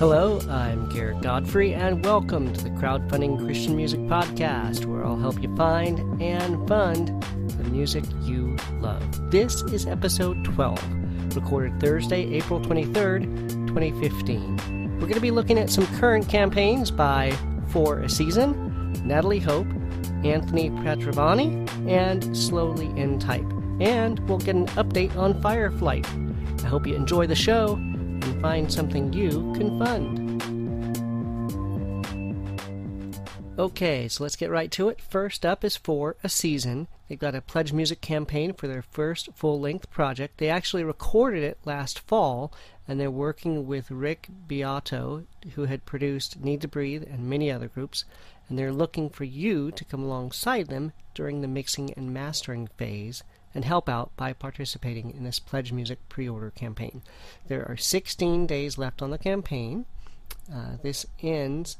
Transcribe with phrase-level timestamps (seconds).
[0.00, 5.42] Hello, I'm Garrett Godfrey, and welcome to the Crowdfunding Christian Music Podcast, where I'll help
[5.42, 7.22] you find and fund
[7.58, 9.30] the music you love.
[9.30, 14.56] This is episode 12, recorded Thursday, April 23rd, 2015.
[14.94, 17.32] We're going to be looking at some current campaigns by
[17.68, 19.66] For a Season, Natalie Hope,
[20.24, 23.44] Anthony Petrovani, and Slowly in Type.
[23.80, 26.06] And we'll get an update on Fireflight.
[26.64, 27.78] I hope you enjoy the show
[28.40, 30.30] find something you can fund.
[33.58, 35.02] Okay, so let's get right to it.
[35.02, 36.88] First up is For a Season.
[37.08, 40.38] They've got a Pledge Music campaign for their first full length project.
[40.38, 42.54] They actually recorded it last fall,
[42.88, 47.68] and they're working with Rick Beato, who had produced Need to Breathe and many other
[47.68, 48.06] groups,
[48.48, 53.22] and they're looking for you to come alongside them during the mixing and mastering phase
[53.54, 57.02] and help out by participating in this Pledge Music pre order campaign.
[57.48, 59.86] There are 16 days left on the campaign.
[60.52, 61.78] Uh, this ends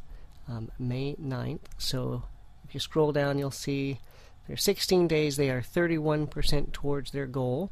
[0.48, 2.24] um, May 9th, so
[2.66, 4.00] if you scroll down, you'll see
[4.46, 5.36] there are 16 days.
[5.36, 7.70] They are 31% towards their goal.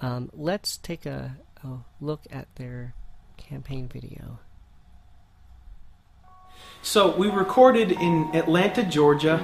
[0.00, 1.68] Um, let's take a, a
[2.00, 2.94] look at their
[3.36, 4.40] campaign video.
[6.82, 9.38] So we recorded in Atlanta, Georgia,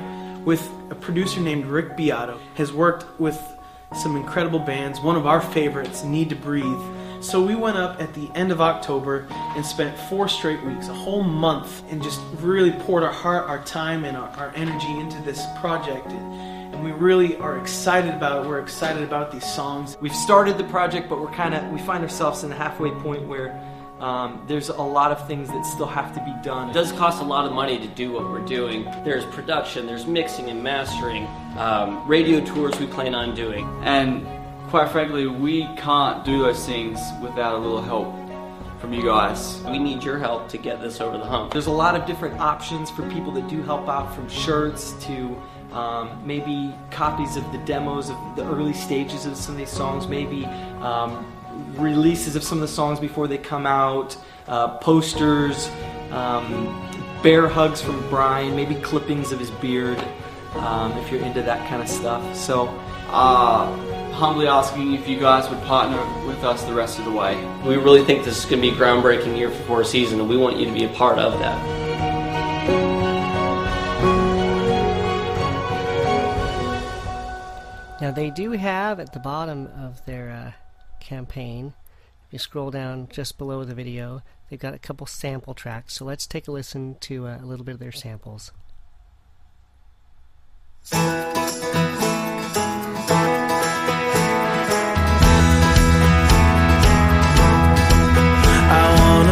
[0.44, 2.41] with a producer named Rick Beato.
[2.55, 3.39] Has worked with
[3.95, 5.01] some incredible bands.
[5.01, 6.81] One of our favorites, Need to Breathe.
[7.20, 10.95] So we went up at the end of October and spent four straight weeks, a
[10.95, 15.20] whole month, and just really poured our heart, our time, and our, our energy into
[15.23, 16.07] this project.
[16.12, 18.48] And, we really are excited about it.
[18.48, 19.97] We're excited about these songs.
[20.01, 23.27] We've started the project, but we're kind of we find ourselves in the halfway point
[23.27, 23.59] where
[24.00, 26.70] um, there's a lot of things that still have to be done.
[26.70, 28.84] It does cost a lot of money to do what we're doing.
[29.05, 33.67] There's production, there's mixing and mastering, um, radio tours we plan on doing.
[33.84, 34.27] And
[34.69, 38.14] quite frankly, we can't do those things without a little help
[38.80, 39.62] from you guys.
[39.62, 41.52] We need your help to get this over the hump.
[41.52, 45.41] There's a lot of different options for people that do help out, from shirts to
[45.72, 50.07] um, maybe copies of the demos of the early stages of some of these songs,
[50.07, 50.45] maybe
[50.83, 51.27] um,
[51.77, 54.17] releases of some of the songs before they come out,
[54.48, 55.70] uh, posters,
[56.11, 56.83] um,
[57.22, 59.98] bear hugs from Brian, maybe clippings of his beard,
[60.55, 62.36] um, if you're into that kind of stuff.
[62.36, 62.68] So,
[63.08, 63.74] uh,
[64.12, 67.36] humbly asking if you guys would partner with us the rest of the way.
[67.66, 70.28] We really think this is going to be a groundbreaking year for a season, and
[70.28, 71.86] we want you to be a part of that.
[78.00, 80.65] Now, they do have at the bottom of their uh,
[81.06, 81.72] campaign,
[82.27, 85.94] if you scroll down just below the video, they've got a couple sample tracks.
[85.94, 88.52] So let's take a listen to uh, a little bit of their samples.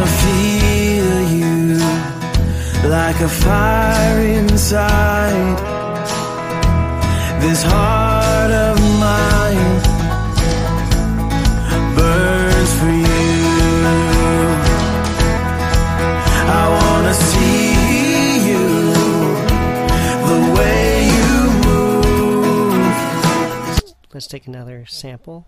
[0.05, 1.77] feel you
[2.89, 5.57] like a fire inside
[7.41, 8.04] this heart
[24.15, 25.45] let's take another sample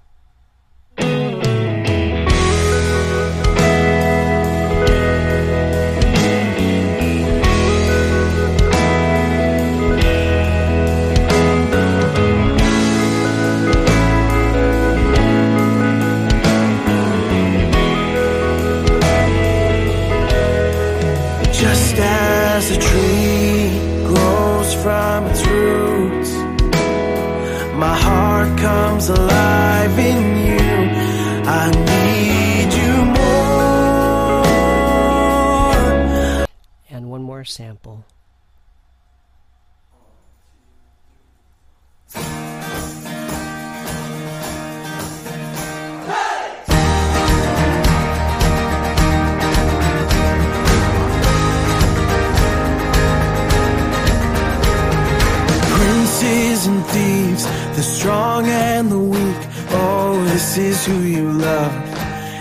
[55.77, 57.45] Princes and thieves,
[57.75, 59.47] the strong and the weak.
[59.69, 61.71] Oh, this is who you love.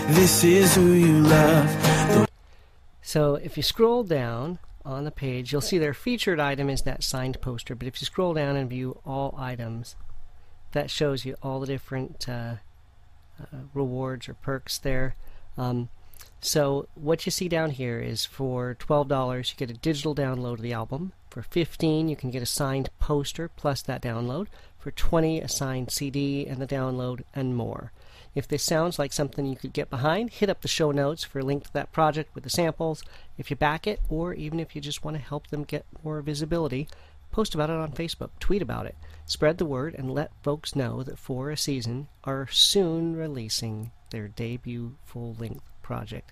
[0.09, 2.27] This is who you love.
[3.01, 7.03] So if you scroll down on the page, you'll see their featured item is that
[7.03, 7.75] signed poster.
[7.75, 9.95] But if you scroll down and view all items,
[10.71, 12.55] that shows you all the different uh,
[13.39, 15.15] uh, rewards or perks there.
[15.57, 15.89] Um,
[16.39, 20.61] so what you see down here is for $12 you get a digital download of
[20.61, 21.13] the album.
[21.29, 24.47] For 15 you can get a signed poster plus that download.
[24.79, 27.91] For 20 a signed CD and the download and more.
[28.37, 31.39] If this sounds like something you could get behind, hit up the show notes for
[31.39, 33.03] a link to that project with the samples.
[33.35, 36.21] If you back it, or even if you just want to help them get more
[36.21, 36.87] visibility,
[37.31, 38.95] post about it on Facebook, tweet about it,
[39.25, 44.27] spread the word, and let folks know that For a Season are soon releasing their
[44.27, 46.31] debut full length project,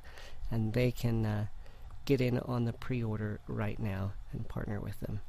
[0.51, 1.45] and they can uh,
[2.05, 5.21] get in on the pre order right now and partner with them.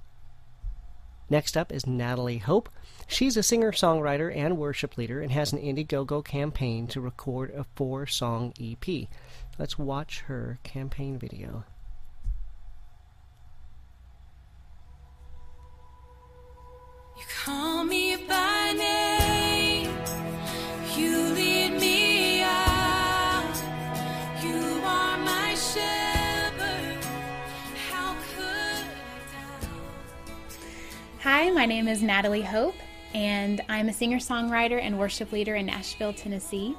[1.29, 2.69] Next up is Natalie Hope.
[3.09, 7.65] She's a singer songwriter and worship leader and has an Indiegogo campaign to record a
[7.75, 9.09] four song EP.
[9.59, 11.65] Let's watch her campaign video.
[31.47, 32.75] Hi, my name is Natalie Hope,
[33.15, 36.75] and I'm a singer songwriter and worship leader in Nashville, Tennessee.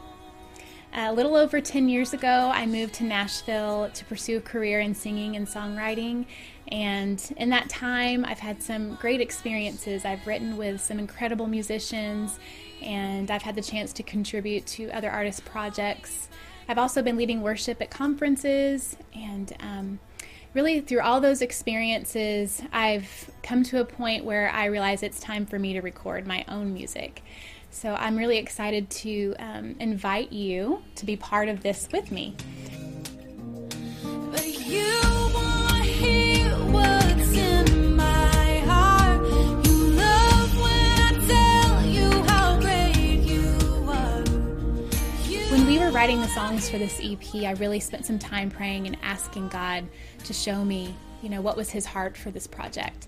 [0.94, 4.94] A little over 10 years ago, I moved to Nashville to pursue a career in
[4.94, 6.25] singing and songwriting.
[6.68, 10.04] And in that time, I've had some great experiences.
[10.04, 12.38] I've written with some incredible musicians,
[12.81, 16.28] and I've had the chance to contribute to other artists' projects.
[16.68, 20.00] I've also been leading worship at conferences, and um,
[20.57, 25.45] really through all those experiences, I've come to a point where I realize it's time
[25.45, 27.21] for me to record my own music.
[27.69, 32.36] So I'm really excited to um, invite you to be part of this with me.
[46.07, 49.86] Writing the songs for this EP, I really spent some time praying and asking God
[50.24, 53.07] to show me, you know, what was His heart for this project.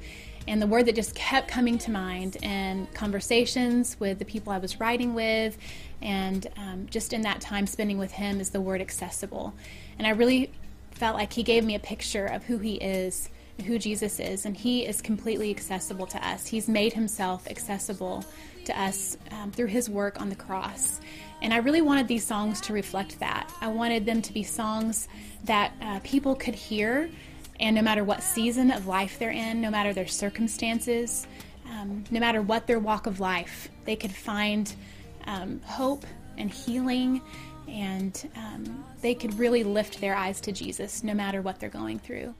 [0.49, 4.57] And the word that just kept coming to mind in conversations with the people I
[4.57, 5.57] was writing with,
[6.01, 9.53] and um, just in that time spending with Him, is the word accessible.
[9.97, 10.51] And I really
[10.91, 13.29] felt like He gave me a picture of who He is,
[13.61, 16.47] who Jesus is, and He is completely accessible to us.
[16.47, 18.25] He's made Himself accessible
[18.65, 20.99] to us um, through His work on the cross.
[21.41, 23.51] And I really wanted these songs to reflect that.
[23.61, 25.07] I wanted them to be songs
[25.45, 27.09] that uh, people could hear,
[27.59, 31.27] and no matter what season of life they're in, no matter their circumstances,
[31.69, 34.73] um, no matter what their walk of life, they could find
[35.25, 36.05] um, hope
[36.37, 37.21] and healing,
[37.67, 41.99] and um, they could really lift their eyes to Jesus no matter what they're going
[41.99, 42.33] through.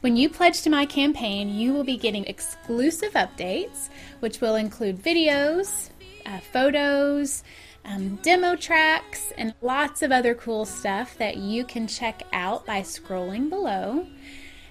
[0.00, 3.88] When you pledge to my campaign, you will be getting exclusive updates,
[4.20, 5.90] which will include videos,
[6.24, 7.42] uh, photos,
[7.84, 12.82] um, demo tracks, and lots of other cool stuff that you can check out by
[12.82, 14.06] scrolling below.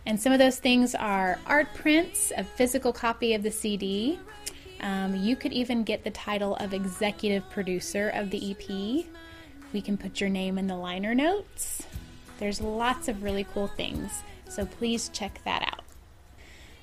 [0.06, 4.18] And some of those things are art prints, a physical copy of the CD.
[4.80, 9.06] Um, you could even get the title of executive producer of the EP.
[9.74, 11.86] We can put your name in the liner notes.
[12.40, 15.84] There's lots of really cool things, so please check that out.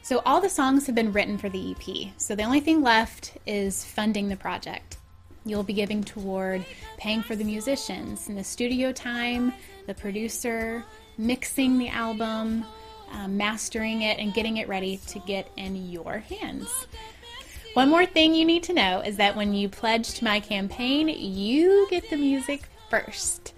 [0.02, 3.38] So, all the songs have been written for the EP, so the only thing left
[3.46, 4.99] is funding the project.
[5.46, 6.64] You'll be giving toward
[6.99, 9.52] paying for the musicians and the studio time,
[9.87, 10.84] the producer,
[11.16, 12.64] mixing the album,
[13.12, 16.69] um, mastering it, and getting it ready to get in your hands.
[17.75, 21.08] One more thing you need to know is that when you pledge to my campaign,
[21.08, 23.52] you get the music first.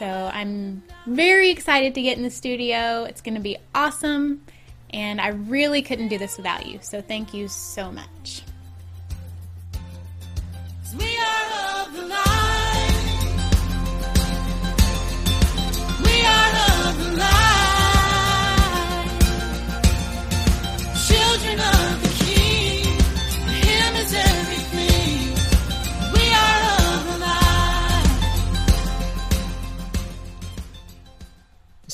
[0.00, 3.04] So I'm very excited to get in the studio.
[3.04, 4.40] It's going to be awesome.
[4.94, 6.78] And I really couldn't do this without you.
[6.80, 8.40] So thank you so much.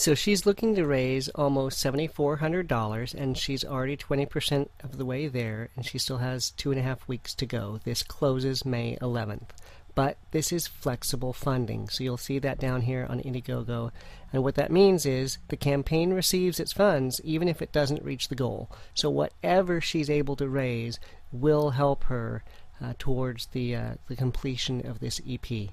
[0.06, 5.70] So she's looking to raise almost $7,400, and she's already 20% of the way there,
[5.75, 7.80] and she still has two and a half weeks to go.
[7.82, 9.48] This closes May 11th.
[9.96, 13.90] But this is flexible funding, so you'll see that down here on Indiegogo.
[14.32, 18.28] And what that means is the campaign receives its funds even if it doesn't reach
[18.28, 18.70] the goal.
[18.94, 21.00] So whatever she's able to raise
[21.32, 22.44] will help her
[22.80, 25.70] uh, towards the uh, the completion of this EP.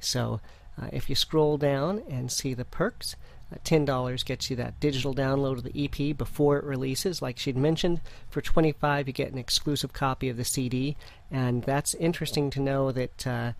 [0.00, 0.40] So
[0.80, 3.16] uh, if you scroll down and see the perks,
[3.54, 8.00] $10 gets you that digital download of the EP before it releases, like she'd mentioned.
[8.28, 10.96] For 25 you get an exclusive copy of the CD,
[11.30, 13.52] and that's interesting to know that uh,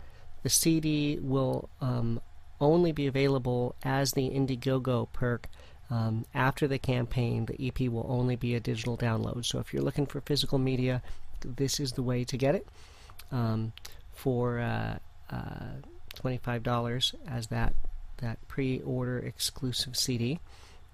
[0.43, 2.21] the CD will um,
[2.59, 5.47] only be available as the Indiegogo perk.
[5.89, 9.45] Um, after the campaign, the EP will only be a digital download.
[9.45, 11.01] So if you're looking for physical media,
[11.41, 12.67] this is the way to get it.
[13.31, 13.71] Um,
[14.13, 14.97] for uh,
[15.29, 15.81] uh,
[16.15, 17.73] $25 as that
[18.17, 20.39] that pre-order exclusive CD.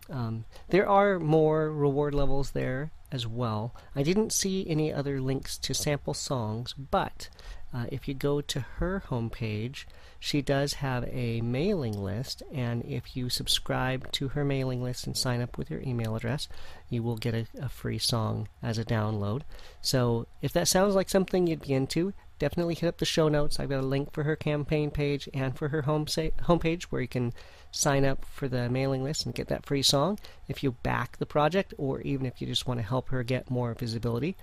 [0.10, 3.74] Um, there are more reward levels there as well.
[3.96, 7.30] I didn't see any other links to sample songs, but
[7.74, 9.86] uh, if you go to her homepage,
[10.20, 15.18] she does have a mailing list, and if you subscribe to her mailing list and
[15.18, 16.48] sign up with your email address,
[16.90, 19.42] you will get a, a free song as a download.
[19.82, 22.14] So if that sounds like something you'd be into,
[22.44, 23.58] definitely hit up the show notes.
[23.58, 27.02] I've got a link for her campaign page and for her home sa- homepage where
[27.02, 27.32] you can
[27.72, 30.20] sign up for the mailing list and get that free song.
[30.50, 33.50] If you back the project, or even if you just want to help her get
[33.50, 34.36] more visibility,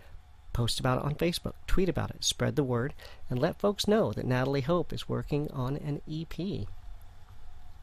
[0.55, 2.95] post about it on Facebook, tweet about it, spread the word,
[3.29, 6.67] and let folks know that Natalie Hope is working on an EP.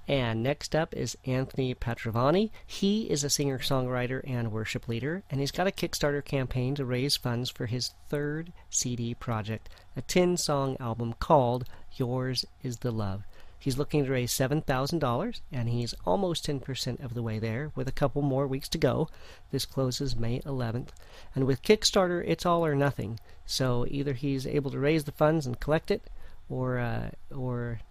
[0.07, 2.51] And next up is Anthony Patravani.
[2.65, 6.85] He is a singer songwriter and worship leader, and he's got a Kickstarter campaign to
[6.85, 11.65] raise funds for his third CD project, a 10 song album called
[11.97, 13.23] Yours is the Love.
[13.59, 17.91] He's looking to raise $7,000, and he's almost 10% of the way there, with a
[17.91, 19.09] couple more weeks to go.
[19.51, 20.89] This closes May 11th.
[21.35, 23.19] And with Kickstarter, it's all or nothing.
[23.45, 26.03] So either he's able to raise the funds and collect it,
[26.47, 27.81] or, uh, or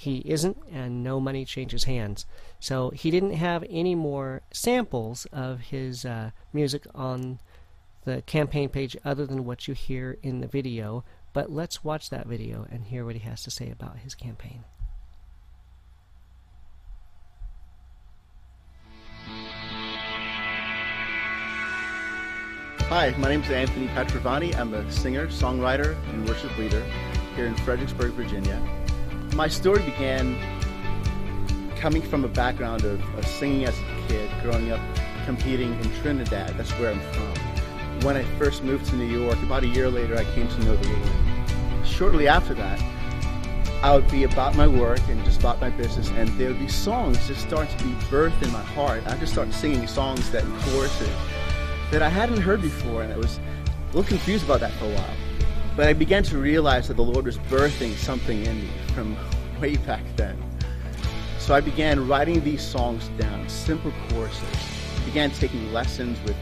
[0.00, 2.24] he isn't, and no money changes hands.
[2.58, 7.38] So he didn't have any more samples of his uh, music on
[8.06, 11.04] the campaign page other than what you hear in the video.
[11.34, 14.64] But let's watch that video and hear what he has to say about his campaign.
[22.88, 24.56] Hi, my name is Anthony Patravani.
[24.56, 26.82] I'm a singer, songwriter, and worship leader
[27.36, 28.79] here in Fredericksburg, Virginia.
[29.34, 30.36] My story began
[31.76, 34.80] coming from a background of, of singing as a kid, growing up
[35.24, 36.56] competing in Trinidad.
[36.58, 38.00] That's where I'm from.
[38.04, 40.76] When I first moved to New York, about a year later, I came to know
[40.76, 41.86] the Lord.
[41.86, 42.80] Shortly after that,
[43.82, 46.68] I would be about my work and just about my business, and there would be
[46.68, 49.06] songs just start to be birthed in my heart.
[49.06, 51.08] I just start singing songs that choruses
[51.90, 54.94] that I hadn't heard before, and I was a little confused about that for a
[54.94, 55.29] while.
[55.80, 59.16] But I began to realize that the Lord was birthing something in me from
[59.58, 60.36] way back then.
[61.38, 64.46] So I began writing these songs down, simple choruses.
[65.06, 66.36] Began taking lessons with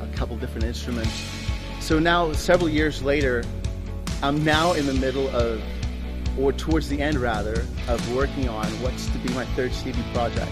[0.00, 1.12] a couple different instruments.
[1.78, 3.44] So now, several years later,
[4.20, 5.62] I'm now in the middle of,
[6.36, 10.50] or towards the end rather, of working on what's to be my third CD project.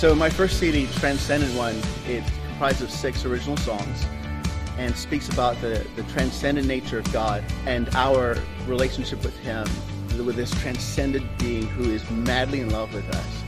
[0.00, 4.06] So my first CD, Transcendent One, it comprised of six original songs
[4.78, 9.68] and speaks about the, the transcendent nature of God and our relationship with Him,
[10.24, 13.42] with this transcendent being who is madly in love with us.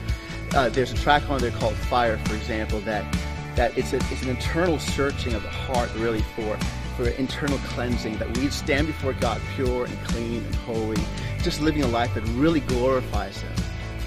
[0.54, 3.10] Uh, there's a track on there called Fire, for example, that
[3.56, 6.58] that it's, a, it's an internal searching of the heart, really, for
[6.98, 11.02] for internal cleansing, that we stand before God pure and clean and holy,
[11.38, 13.54] just living a life that really glorifies Him.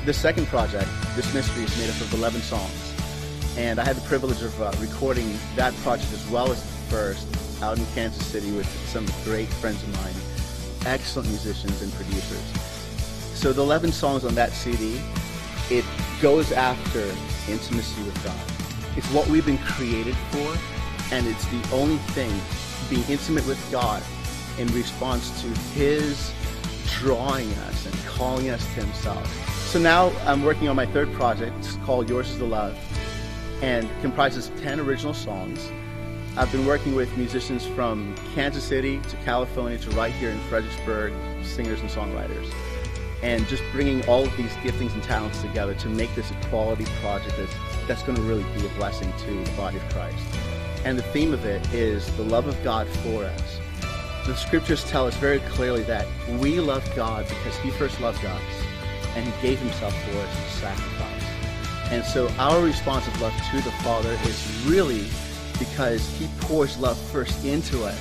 [0.06, 2.94] The second project, This Mystery, is made up of 11 songs.
[3.56, 7.26] And I had the privilege of uh, recording that project as well as the first
[7.64, 10.14] out in Kansas City with some great friends of mine,
[10.86, 12.44] excellent musicians and producers.
[13.34, 15.00] So the 11 songs on that CD,
[15.70, 15.86] it
[16.22, 17.00] goes after
[17.50, 18.98] intimacy with God.
[18.98, 20.58] It's what we've been created for,
[21.16, 22.34] and it's the only thing,
[22.90, 24.04] being intimate with God
[24.60, 26.34] in response to His
[26.98, 29.55] drawing us and calling us to Himself.
[29.76, 32.78] So now I'm working on my third project called Yours is the Love
[33.62, 35.70] and comprises 10 original songs.
[36.38, 41.12] I've been working with musicians from Kansas City to California to right here in Fredericksburg,
[41.44, 42.50] singers and songwriters,
[43.22, 46.86] and just bringing all of these giftings and talents together to make this a quality
[47.02, 47.54] project that's,
[47.86, 50.26] that's going to really be a blessing to the body of Christ.
[50.86, 53.60] And the theme of it is the love of God for us.
[54.26, 56.08] The scriptures tell us very clearly that
[56.40, 58.42] we love God because He first loved us
[59.16, 61.92] and He gave Himself for us as a sacrifice.
[61.92, 65.08] And so our response of love to the Father is really
[65.60, 68.00] because He pours love first into us.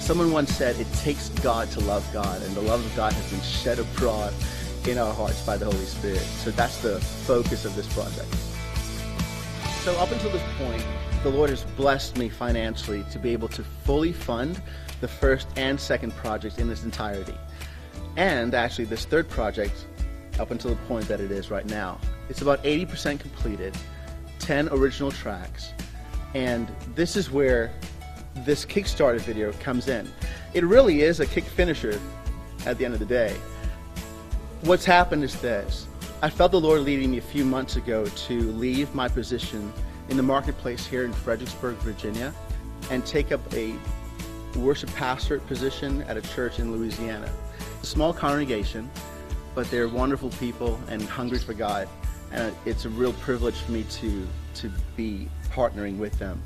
[0.00, 3.30] Someone once said it takes God to love God, and the love of God has
[3.30, 4.34] been shed abroad
[4.86, 6.18] in our hearts by the Holy Spirit.
[6.18, 8.26] So that's the focus of this project.
[9.84, 10.84] So up until this point,
[11.22, 14.60] the Lord has blessed me financially to be able to fully fund
[15.00, 17.34] the first and second project in its entirety.
[18.16, 19.86] And actually, this third project,
[20.38, 21.98] up until the point that it is right now,
[22.28, 23.76] it's about 80% completed,
[24.38, 25.72] 10 original tracks,
[26.34, 27.70] and this is where
[28.36, 30.10] this Kickstarter video comes in.
[30.54, 32.00] It really is a kick finisher
[32.66, 33.36] at the end of the day.
[34.62, 35.86] What's happened is this.
[36.22, 39.72] I felt the Lord leading me a few months ago to leave my position
[40.08, 42.32] in the marketplace here in Fredericksburg, Virginia,
[42.90, 43.74] and take up a
[44.56, 47.30] worship pastorate position at a church in Louisiana.
[47.82, 48.90] A small congregation,
[49.54, 51.88] but they're wonderful people and hungry for God.
[52.30, 56.42] And it's a real privilege for me to, to be partnering with them.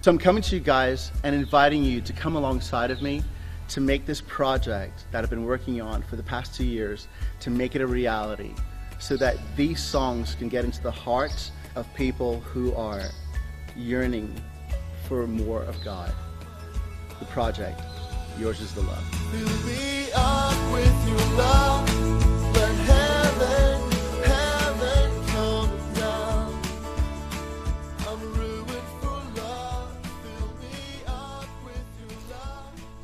[0.00, 3.22] So I'm coming to you guys and inviting you to come alongside of me
[3.68, 7.06] to make this project that I've been working on for the past two years,
[7.40, 8.52] to make it a reality
[8.98, 13.02] so that these songs can get into the hearts of people who are
[13.76, 14.34] yearning
[15.06, 16.12] for more of God.
[17.18, 17.80] The project,
[18.38, 19.04] yours is the love.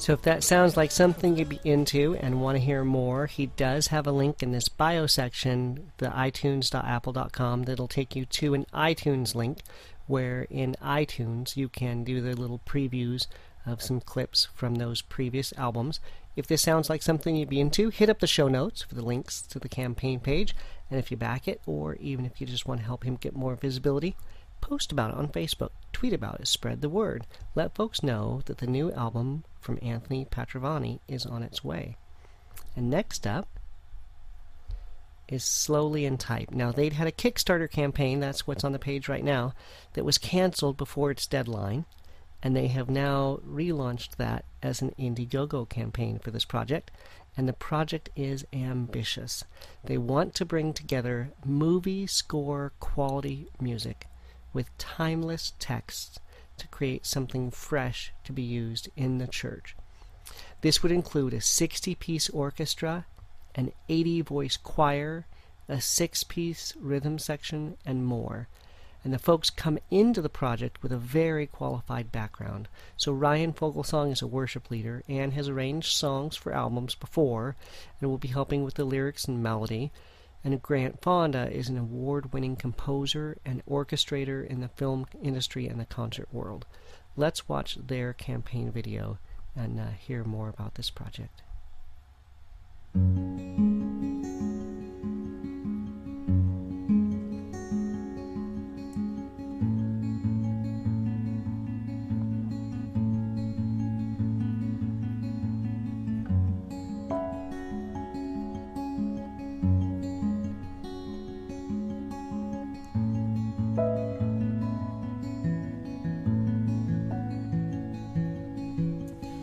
[0.07, 3.47] So if that sounds like something you'd be into and want to hear more, he
[3.47, 8.67] does have a link in this bio section, the itunes.apple.com, that'll take you to an
[8.73, 9.63] iTunes link
[10.07, 13.27] where in iTunes you can do the little previews
[13.67, 15.99] of some clips from those previous albums.
[16.37, 19.05] If this sounds like something you'd be into, hit up the show notes for the
[19.05, 20.55] links to the campaign page.
[20.89, 23.35] And if you back it, or even if you just want to help him get
[23.35, 24.15] more visibility,
[24.61, 27.27] post about it on Facebook, tweet about it, spread the word.
[27.57, 31.97] Let folks know that the new album from Anthony Patravani is on its way.
[32.77, 33.49] And next up
[35.27, 36.53] is Slowly in Type.
[36.53, 39.55] Now, they'd had a Kickstarter campaign, that's what's on the page right now,
[39.95, 41.85] that was canceled before its deadline,
[42.45, 46.93] and they have now relaunched that as an Indiegogo campaign for this project.
[47.37, 49.45] And the project is ambitious.
[49.85, 54.07] They want to bring together movie score quality music
[54.53, 56.21] with timeless texts
[56.59, 59.77] to create something fresh to be used in the church.
[60.61, 63.07] This would include a 60 piece orchestra,
[63.55, 65.27] an 80 voice choir,
[65.69, 68.49] a six piece rhythm section, and more.
[69.05, 72.67] And the folks come into the project with a very qualified background.
[72.97, 77.55] So Ryan Fogelsong is a worship leader and has arranged songs for albums before
[78.01, 79.93] and will be helping with the lyrics and melody.
[80.45, 85.81] And Grant Fonda is an award winning composer and orchestrator in the film industry and
[85.81, 86.67] the concert world.
[87.17, 89.19] Let's watch their campaign video
[89.57, 91.43] and uh, hear more about this project.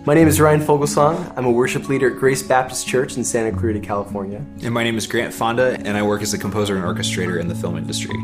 [0.05, 1.31] My name is Ryan Fogelsong.
[1.37, 4.43] I'm a worship leader at Grace Baptist Church in Santa Clarita, California.
[4.61, 7.47] And my name is Grant Fonda, and I work as a composer and orchestrator in
[7.47, 8.17] the film industry.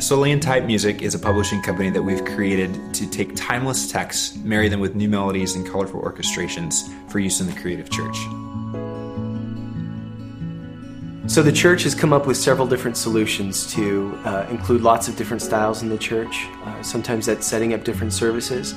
[0.00, 4.38] Slowly in Type Music is a publishing company that we've created to take timeless texts,
[4.38, 8.16] marry them with new melodies and colorful orchestrations for use in the creative church.
[11.28, 15.16] So the church has come up with several different solutions to uh, include lots of
[15.16, 16.46] different styles in the church.
[16.64, 18.74] Uh, sometimes that's setting up different services,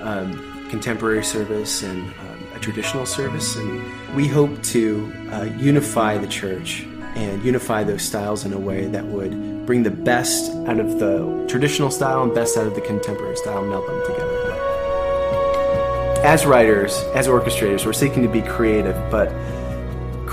[0.00, 3.56] um, contemporary service and um, a traditional service.
[3.56, 6.82] And we hope to uh, unify the church
[7.14, 11.46] and unify those styles in a way that would bring the best out of the
[11.48, 14.38] traditional style and best out of the contemporary style meld them together.
[16.24, 19.32] As writers, as orchestrators, we're seeking to be creative, but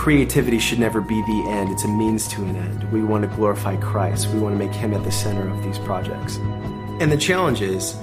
[0.09, 1.69] creativity should never be the end.
[1.69, 2.91] It's a means to an end.
[2.91, 4.27] We want to glorify Christ.
[4.29, 6.37] We want to make Him at the center of these projects.
[6.99, 7.95] And the challenge is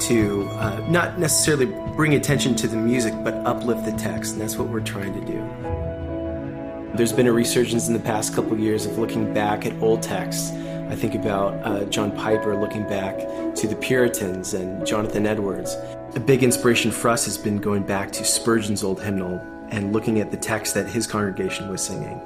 [0.00, 1.64] to uh, not necessarily
[1.96, 4.34] bring attention to the music, but uplift the text.
[4.34, 6.92] And that's what we're trying to do.
[6.94, 10.50] There's been a resurgence in the past couple years of looking back at old texts.
[10.90, 13.16] I think about uh, John Piper looking back
[13.54, 15.74] to the Puritans and Jonathan Edwards.
[16.16, 20.20] A big inspiration for us has been going back to Spurgeon's old hymnal and looking
[20.20, 22.20] at the text that his congregation was singing.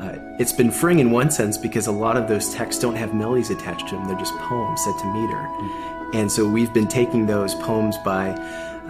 [0.00, 3.14] Uh, it's been freeing in one sense because a lot of those texts don't have
[3.14, 6.18] melodies attached to them, they're just poems set to meter.
[6.18, 8.30] And so we've been taking those poems by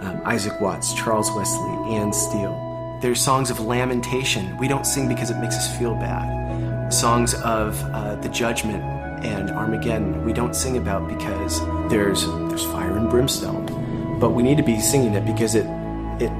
[0.01, 2.97] um, Isaac Watts, Charles Wesley, Anne Steele.
[3.01, 4.55] There's songs of lamentation.
[4.57, 6.93] We don't sing because it makes us feel bad.
[6.93, 8.83] Songs of uh, the judgment
[9.23, 11.59] and Armageddon, we don't sing about because
[11.89, 14.19] there's there's fire and brimstone.
[14.19, 15.65] But we need to be singing it because it
[16.19, 16.31] it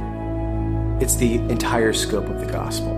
[1.01, 2.91] it's the entire scope of the gospel.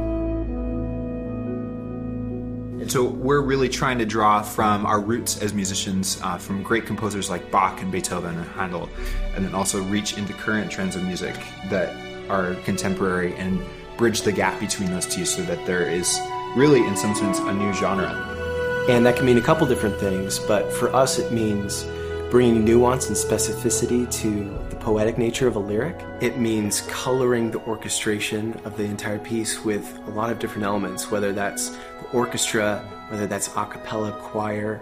[2.81, 6.87] And so we're really trying to draw from our roots as musicians, uh, from great
[6.87, 8.89] composers like Bach and Beethoven and Handel,
[9.35, 11.35] and then also reach into current trends of music
[11.69, 11.95] that
[12.27, 13.61] are contemporary and
[13.97, 16.19] bridge the gap between those two so that there is
[16.55, 18.09] really, in some sense, a new genre.
[18.89, 21.85] And that can mean a couple different things, but for us it means
[22.31, 25.99] bringing nuance and specificity to the poetic nature of a lyric.
[26.21, 31.11] It means coloring the orchestration of the entire piece with a lot of different elements,
[31.11, 34.81] whether that's the orchestra, whether that's a cappella choir,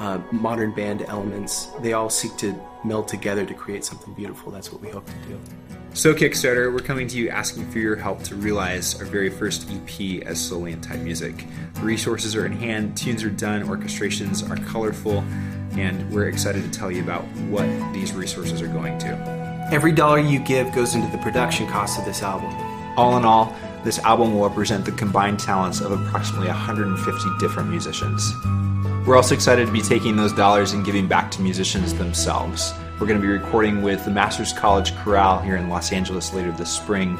[0.00, 1.66] uh, modern band elements.
[1.82, 4.50] They all seek to meld together to create something beautiful.
[4.50, 5.40] That's what we hope to do.
[5.94, 9.70] So, Kickstarter, we're coming to you asking for your help to realize our very first
[9.70, 11.44] EP as Slowly in Type Music.
[11.74, 15.24] The resources are in hand, tunes are done, orchestrations are colorful,
[15.78, 19.68] and we're excited to tell you about what these resources are going to.
[19.70, 22.52] Every dollar you give goes into the production cost of this album.
[22.96, 28.32] All in all, this album will represent the combined talents of approximately 150 different musicians.
[29.06, 32.74] We're also excited to be taking those dollars and giving back to musicians themselves.
[33.00, 36.50] We're going to be recording with the Masters College Chorale here in Los Angeles later
[36.52, 37.18] this spring.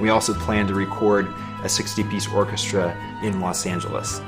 [0.00, 1.28] We also plan to record
[1.62, 4.20] a 60 piece orchestra in Los Angeles.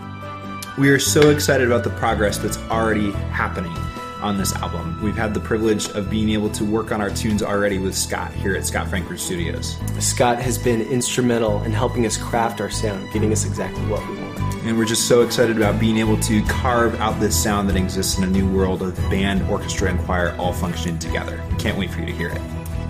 [0.78, 3.76] We are so excited about the progress that's already happening
[4.22, 4.98] on this album.
[5.02, 8.32] We've had the privilege of being able to work on our tunes already with Scott
[8.32, 9.76] here at Scott Frankfurt Studios.
[10.00, 14.16] Scott has been instrumental in helping us craft our sound, giving us exactly what we
[14.16, 14.38] want.
[14.64, 18.16] And we're just so excited about being able to carve out this sound that exists
[18.16, 21.44] in a new world of band, orchestra, and choir all functioning together.
[21.58, 22.40] Can't wait for you to hear it.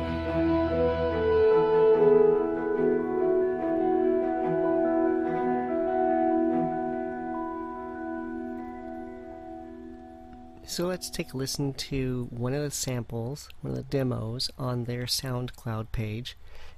[10.77, 14.85] So let's take a listen to one of the samples, one of the demos on
[14.85, 16.37] their SoundCloud page.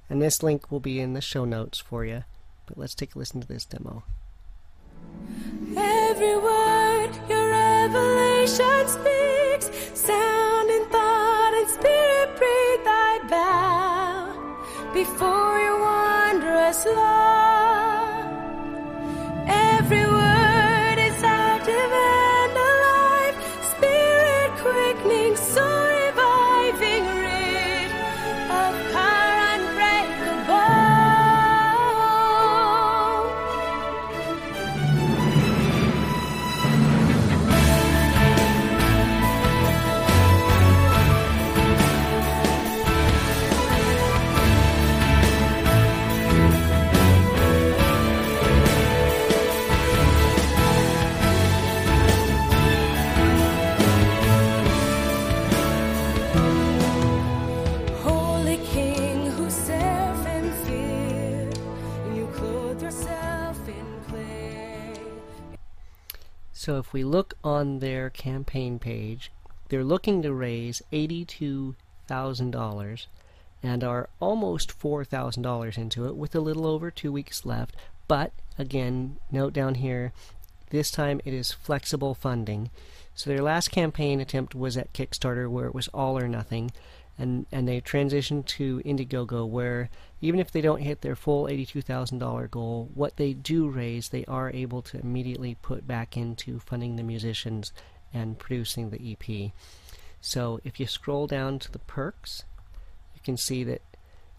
[0.09, 2.23] And this link will be in the show notes for you.
[2.65, 4.03] But let's take a listen to this demo.
[5.75, 15.77] Every word your revelation speaks, sound and thought and spirit breathe, I bow before your
[15.77, 18.23] wondrous law.
[19.45, 20.18] Every
[66.69, 69.31] So if we look on their campaign page,
[69.69, 73.05] they're looking to raise $82,000
[73.63, 77.75] and are almost $4,000 into it with a little over two weeks left.
[78.07, 80.13] But again, note down here,
[80.69, 82.69] this time it is flexible funding.
[83.15, 86.69] So their last campaign attempt was at Kickstarter where it was all or nothing.
[87.19, 89.89] And, and they transition to Indiegogo where
[90.21, 94.49] even if they don't hit their full $82,000 goal, what they do raise, they are
[94.53, 97.73] able to immediately put back into funding the musicians
[98.13, 99.51] and producing the EP.
[100.21, 102.43] So if you scroll down to the perks,
[103.15, 103.81] you can see that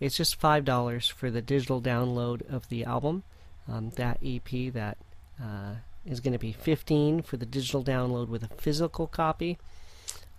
[0.00, 3.22] it's just $5 for the digital download of the album.
[3.68, 4.96] Um, that EP that
[5.40, 9.58] uh, is going to be 15 for the digital download with a physical copy.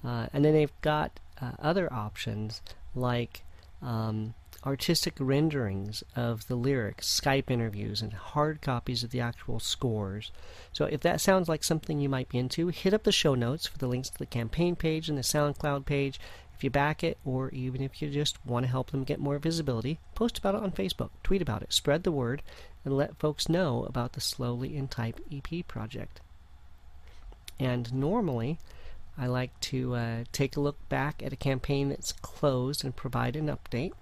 [0.03, 2.61] Uh, and then they've got uh, other options
[2.93, 3.43] like
[3.81, 4.33] um,
[4.65, 10.31] artistic renderings of the lyrics, Skype interviews, and hard copies of the actual scores.
[10.71, 13.67] So if that sounds like something you might be into, hit up the show notes
[13.67, 16.19] for the links to the campaign page and the SoundCloud page.
[16.55, 19.39] If you back it, or even if you just want to help them get more
[19.39, 22.43] visibility, post about it on Facebook, tweet about it, spread the word,
[22.85, 26.21] and let folks know about the Slowly in Type EP project.
[27.59, 28.59] And normally,
[29.17, 33.35] I like to uh, take a look back at a campaign that's closed and provide
[33.35, 33.93] an update.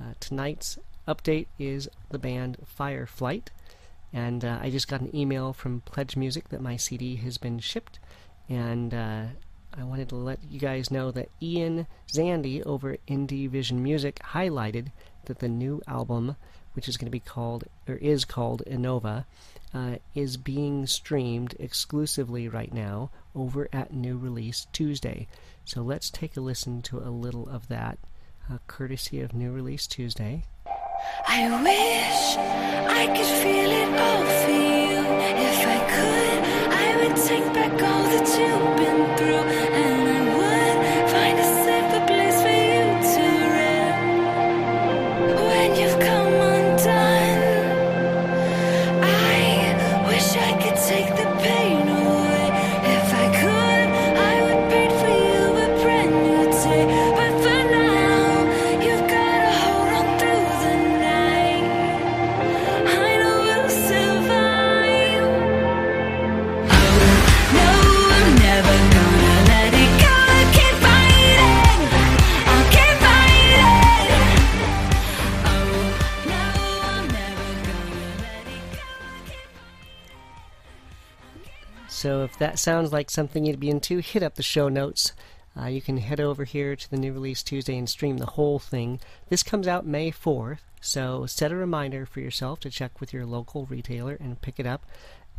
[0.00, 3.48] Uh, tonight's update is the band Fireflight,
[4.12, 7.58] and uh, I just got an email from Pledge Music that my CD has been
[7.60, 7.98] shipped,
[8.48, 9.24] and uh,
[9.78, 14.90] I wanted to let you guys know that Ian Zandy over Indie Vision Music highlighted
[15.26, 16.36] that the new album,
[16.74, 19.24] which is going to be called or is called Innova,
[19.74, 25.26] uh, is being streamed exclusively right now over at New Release Tuesday.
[25.64, 27.98] So let's take a listen to a little of that,
[28.50, 30.44] uh, courtesy of New Release Tuesday.
[31.26, 34.98] I wish I could feel it all for you.
[35.38, 36.40] If I could,
[36.72, 41.65] I would take back all that you've been through, and I would find a
[82.36, 85.14] if that sounds like something you'd be into, hit up the show notes.
[85.58, 88.58] Uh, you can head over here to the New Release Tuesday and stream the whole
[88.58, 89.00] thing.
[89.30, 93.24] This comes out May 4th, so set a reminder for yourself to check with your
[93.24, 94.84] local retailer and pick it up.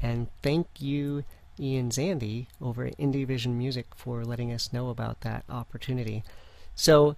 [0.02, 1.24] And thank you,
[1.60, 6.24] Ian Zandi, over at Indie Vision Music, for letting us know about that opportunity.
[6.74, 7.16] So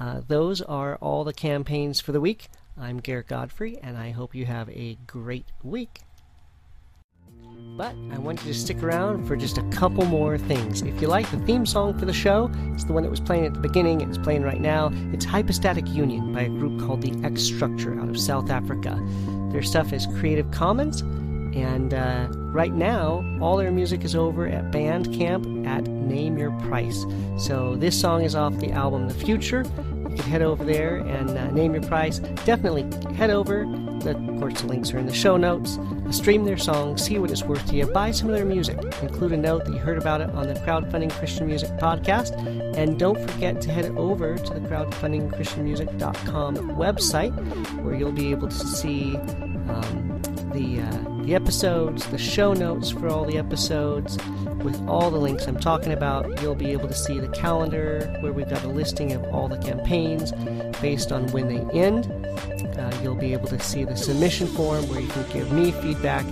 [0.00, 2.48] uh, those are all the campaigns for the week.
[2.76, 6.00] I'm Garrett Godfrey, and I hope you have a great week.
[7.76, 10.82] But I want you to stick around for just a couple more things.
[10.82, 13.46] If you like the theme song for the show, it's the one that was playing
[13.46, 14.90] at the beginning, it's playing right now.
[15.12, 19.00] It's Hypostatic Union by a group called the X Structure out of South Africa.
[19.50, 21.00] Their stuff is Creative Commons,
[21.56, 27.04] and uh, right now, all their music is over at Bandcamp at Name Your Price.
[27.38, 29.64] So this song is off the album The Future.
[30.10, 32.18] You can head over there and uh, name your price.
[32.44, 32.82] Definitely
[33.14, 33.64] head over.
[34.00, 35.78] The, of course, the links are in the show notes.
[36.10, 38.76] Stream their song, see what it's worth to you, buy some of their music.
[39.02, 42.36] Include a note that you heard about it on the Crowdfunding Christian Music podcast.
[42.76, 47.32] And don't forget to head over to the crowdfundingchristianmusic.com website
[47.84, 49.16] where you'll be able to see
[49.68, 50.19] um,
[50.52, 54.18] the, uh, the episodes, the show notes for all the episodes,
[54.62, 56.40] with all the links I'm talking about.
[56.42, 59.58] You'll be able to see the calendar where we've got a listing of all the
[59.58, 60.32] campaigns
[60.80, 62.06] based on when they end.
[62.78, 66.24] Uh, you'll be able to see the submission form where you can give me feedback.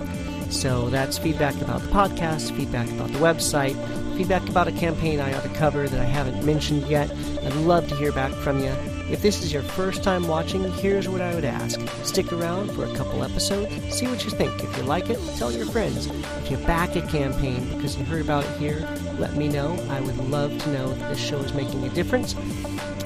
[0.51, 3.77] So that's feedback about the podcast, feedback about the website,
[4.17, 7.11] feedback about a campaign I ought to cover that I haven't mentioned yet.
[7.11, 8.73] I'd love to hear back from you.
[9.11, 11.81] If this is your first time watching, here's what I would ask.
[12.05, 14.63] Stick around for a couple episodes, see what you think.
[14.63, 16.07] If you like it, tell your friends.
[16.07, 18.87] If you back a campaign because you heard about it here,
[19.19, 19.75] let me know.
[19.89, 22.35] I would love to know that this show is making a difference.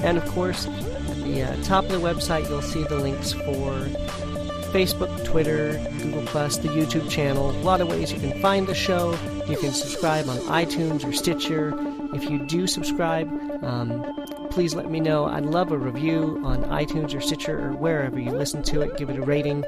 [0.01, 3.73] And of course, at the uh, top of the website, you'll see the links for
[4.73, 7.51] Facebook, Twitter, Google Plus, the YouTube channel.
[7.51, 9.13] A lot of ways you can find the show.
[9.47, 11.73] You can subscribe on iTunes or Stitcher.
[12.15, 13.31] If you do subscribe,
[13.63, 14.03] um,
[14.53, 15.25] please let me know.
[15.25, 18.99] I'd love a review on iTunes or Stitcher or wherever you listen to it.
[18.99, 19.65] Give it a rating.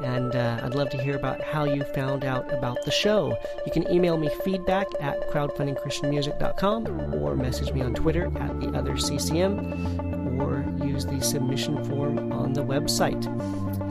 [0.00, 3.36] And uh, I'd love to hear about how you found out about the show.
[3.66, 8.96] You can email me feedback at crowdfundingchristianmusic.com or message me on Twitter at the other
[8.96, 13.24] CCM or use the submission form on the website.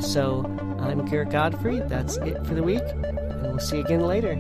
[0.02, 0.46] So
[0.80, 1.82] I'm Garrett Godfrey.
[1.82, 4.36] That's it for the week, and we'll see you again later.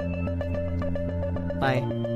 [1.59, 2.06] Bye.